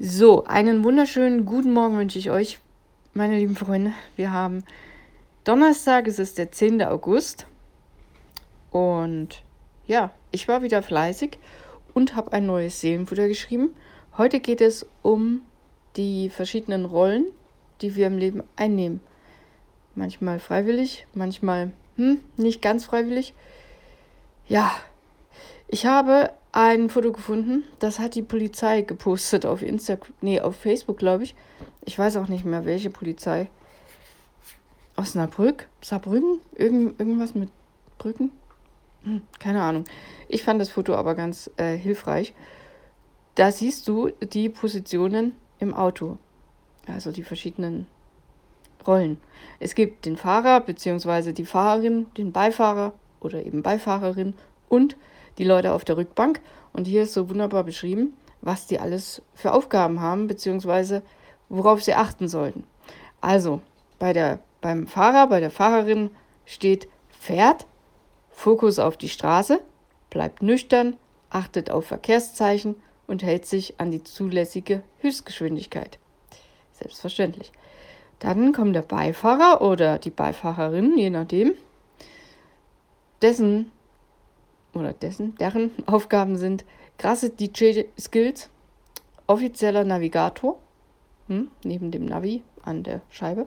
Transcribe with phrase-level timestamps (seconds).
[0.00, 2.60] So, einen wunderschönen guten Morgen wünsche ich euch,
[3.14, 3.94] meine lieben Freunde.
[4.14, 4.62] Wir haben
[5.42, 6.84] Donnerstag, es ist der 10.
[6.84, 7.48] August.
[8.70, 9.42] Und
[9.88, 11.40] ja, ich war wieder fleißig
[11.94, 13.74] und habe ein neues Seelenfutter geschrieben.
[14.16, 15.42] Heute geht es um
[15.96, 17.26] die verschiedenen Rollen,
[17.80, 19.00] die wir im Leben einnehmen.
[19.96, 23.34] Manchmal freiwillig, manchmal hm, nicht ganz freiwillig.
[24.46, 24.70] Ja,
[25.66, 30.98] ich habe ein Foto gefunden, das hat die Polizei gepostet auf Instagram, nee, auf Facebook,
[30.98, 31.34] glaube ich.
[31.84, 33.48] Ich weiß auch nicht mehr, welche Polizei.
[34.96, 35.68] Osnabrück?
[35.80, 36.40] Saarbrücken?
[36.54, 37.50] Irgend, irgendwas mit
[37.98, 38.32] Brücken?
[39.04, 39.84] Hm, keine Ahnung.
[40.28, 42.34] Ich fand das Foto aber ganz äh, hilfreich.
[43.34, 46.18] Da siehst du die Positionen im Auto.
[46.86, 47.86] Also die verschiedenen
[48.86, 49.20] Rollen.
[49.60, 51.32] Es gibt den Fahrer bzw.
[51.32, 54.34] die Fahrerin, den Beifahrer oder eben Beifahrerin
[54.68, 54.96] und
[55.38, 56.40] die Leute auf der Rückbank.
[56.72, 61.02] Und hier ist so wunderbar beschrieben, was die alles für Aufgaben haben, beziehungsweise
[61.48, 62.64] worauf sie achten sollten.
[63.20, 63.60] Also
[63.98, 66.10] bei der, beim Fahrer, bei der Fahrerin
[66.44, 67.66] steht fährt,
[68.30, 69.60] Fokus auf die Straße,
[70.10, 70.96] bleibt nüchtern,
[71.30, 75.98] achtet auf Verkehrszeichen und hält sich an die zulässige Höchstgeschwindigkeit.
[76.72, 77.50] Selbstverständlich.
[78.20, 81.52] Dann kommt der Beifahrer oder die Beifahrerin, je nachdem,
[83.22, 83.72] dessen
[84.78, 86.64] oder dessen, deren Aufgaben sind
[86.98, 88.50] krasse DJ-Skills,
[89.26, 90.58] offizieller Navigator,
[91.28, 93.46] hm, neben dem Navi an der Scheibe,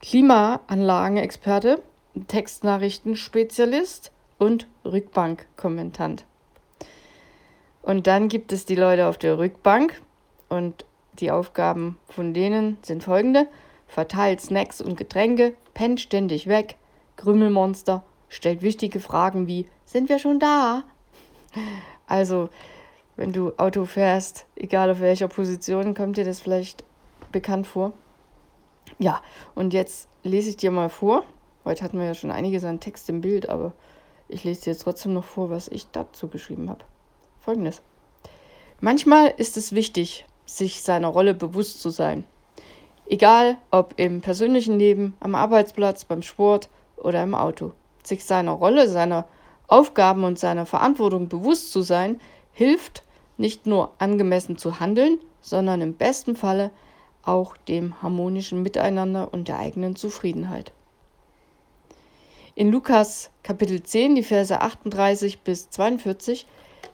[0.00, 1.82] Klimaanlagenexperte,
[2.28, 6.24] Textnachrichtenspezialist und Rückbankkommentant.
[7.82, 10.00] Und dann gibt es die Leute auf der Rückbank
[10.48, 13.46] und die Aufgaben von denen sind folgende:
[13.86, 16.76] verteilt Snacks und Getränke, pennt ständig weg,
[17.16, 20.84] Krümelmonster, stellt wichtige Fragen wie sind wir schon da?
[22.06, 22.50] Also,
[23.16, 26.84] wenn du Auto fährst, egal auf welcher Position, kommt dir das vielleicht
[27.32, 27.92] bekannt vor.
[28.98, 29.22] Ja,
[29.54, 31.24] und jetzt lese ich dir mal vor.
[31.64, 33.72] Heute hatten wir ja schon einiges an Text im Bild, aber
[34.28, 36.84] ich lese dir jetzt trotzdem noch vor, was ich dazu geschrieben habe.
[37.40, 37.82] Folgendes.
[38.80, 42.24] Manchmal ist es wichtig, sich seiner Rolle bewusst zu sein.
[43.06, 47.72] Egal ob im persönlichen Leben, am Arbeitsplatz, beim Sport oder im Auto.
[48.06, 49.26] Sich seiner Rolle, seiner
[49.66, 52.20] Aufgaben und seiner Verantwortung bewusst zu sein,
[52.52, 53.02] hilft
[53.36, 56.70] nicht nur angemessen zu handeln, sondern im besten Falle
[57.22, 60.72] auch dem harmonischen Miteinander und der eigenen Zufriedenheit.
[62.54, 66.46] In Lukas Kapitel 10, die Verse 38 bis 42,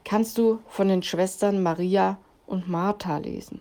[0.04, 3.60] kannst du von den Schwestern Maria und Martha lesen,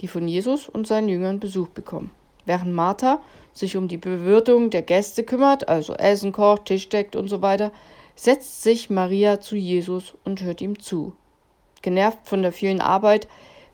[0.00, 2.10] die von Jesus und seinen Jüngern Besuch bekommen.
[2.48, 3.20] Während Martha
[3.52, 7.72] sich um die Bewirtung der Gäste kümmert, also Essen kocht, Tisch deckt und so weiter,
[8.16, 11.12] setzt sich Maria zu Jesus und hört ihm zu.
[11.82, 13.28] Genervt von der vielen Arbeit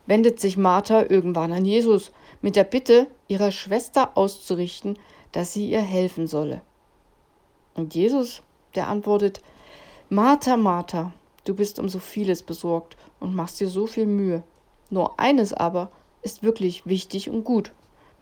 [0.07, 2.11] wendet sich Martha irgendwann an Jesus
[2.43, 4.99] mit der Bitte, ihrer Schwester auszurichten,
[5.31, 6.61] dass sie ihr helfen solle.
[7.75, 8.43] Und Jesus,
[8.75, 9.41] der antwortet,
[10.09, 11.13] Martha, Martha,
[11.45, 14.43] du bist um so vieles besorgt und machst dir so viel Mühe.
[14.91, 15.93] Nur eines aber
[16.23, 17.71] ist wirklich wichtig und gut.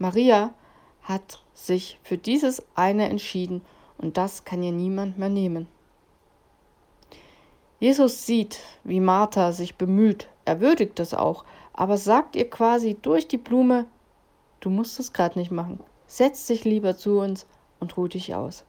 [0.03, 0.53] Maria
[1.03, 3.63] hat sich für dieses eine entschieden
[3.99, 5.69] und das kann ihr niemand mehr nehmen.
[7.79, 13.29] Jesus sieht, wie Martha sich bemüht, er würdigt es auch, aber sagt ihr quasi durch
[13.29, 13.87] die Blume,
[14.59, 17.47] du musst es gerade nicht machen, setz dich lieber zu uns
[17.79, 18.65] und ruh dich aus.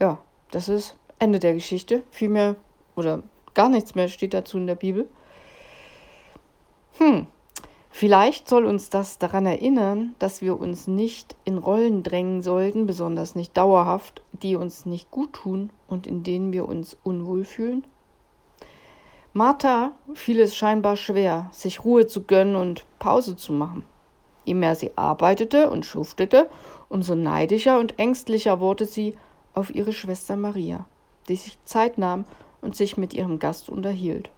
[0.00, 0.18] Ja,
[0.50, 2.04] das ist Ende der Geschichte.
[2.10, 2.56] Viel mehr
[2.94, 3.22] oder
[3.52, 5.10] gar nichts mehr steht dazu in der Bibel.
[6.96, 7.26] Hm,
[7.98, 13.34] Vielleicht soll uns das daran erinnern, dass wir uns nicht in Rollen drängen sollten, besonders
[13.34, 17.84] nicht dauerhaft, die uns nicht gut tun und in denen wir uns unwohl fühlen.
[19.32, 23.82] Martha fiel es scheinbar schwer, sich Ruhe zu gönnen und Pause zu machen.
[24.44, 26.50] Je mehr sie arbeitete und schuftete,
[26.90, 29.16] umso neidischer und ängstlicher wurde sie
[29.54, 30.84] auf ihre Schwester Maria,
[31.30, 32.26] die sich Zeit nahm
[32.60, 34.28] und sich mit ihrem Gast unterhielt.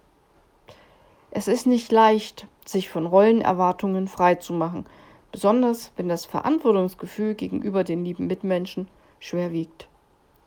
[1.30, 4.86] Es ist nicht leicht, sich von Rollenerwartungen frei zu machen,
[5.30, 8.88] besonders wenn das Verantwortungsgefühl gegenüber den lieben Mitmenschen
[9.20, 9.88] schwer wiegt.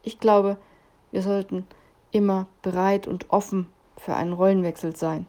[0.02, 0.58] Ich glaube,
[1.12, 1.68] wir sollten
[2.12, 3.68] immer bereit und offen
[3.98, 5.28] für einen Rollenwechsel sein.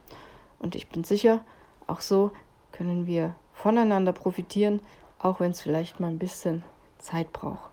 [0.58, 1.44] Und ich bin sicher,
[1.86, 2.30] auch so
[2.72, 4.80] können wir voneinander profitieren,
[5.18, 6.64] auch wenn es vielleicht mal ein bisschen
[6.98, 7.70] Zeit braucht.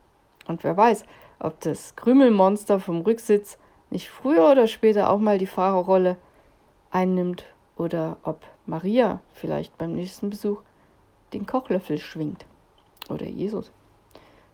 [0.47, 1.05] Und wer weiß,
[1.39, 3.57] ob das Krümelmonster vom Rücksitz
[3.89, 6.17] nicht früher oder später auch mal die Fahrerrolle
[6.91, 7.45] einnimmt
[7.79, 10.61] oder ob Maria vielleicht beim nächsten Besuch
[11.33, 12.45] den Kochlöffel schwingt.
[13.09, 13.71] Oder Jesus.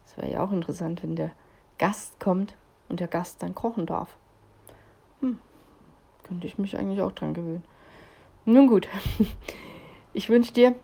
[0.05, 1.31] Das wäre ja auch interessant, wenn der
[1.79, 2.55] Gast kommt
[2.87, 4.15] und der Gast dann kochen darf.
[5.21, 5.39] Hm,
[6.23, 7.63] könnte ich mich eigentlich auch dran gewöhnen.
[8.45, 8.87] Nun gut,
[10.13, 10.75] ich wünsche dir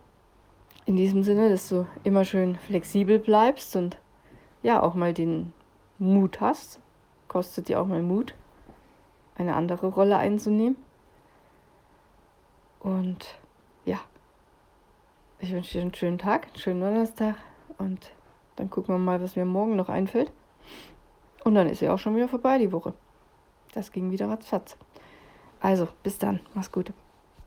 [0.88, 3.98] in diesem Sinne, dass du immer schön flexibel bleibst und
[4.64, 5.54] ja auch mal den
[6.00, 6.80] Mut hast.
[7.28, 8.34] Kostet dir auch mal Mut,
[9.36, 10.76] eine andere Rolle einzunehmen.
[12.82, 13.26] Und
[13.86, 14.00] ja,
[15.40, 17.36] ich wünsche dir einen schönen Tag, einen schönen Donnerstag
[17.78, 18.12] und
[18.56, 20.32] dann gucken wir mal, was mir morgen noch einfällt.
[21.44, 22.94] Und dann ist sie auch schon wieder vorbei, die Woche.
[23.74, 24.78] Das ging wieder ratzfatz.
[25.60, 26.42] Also, bis dann.
[26.54, 26.92] Mach's gut.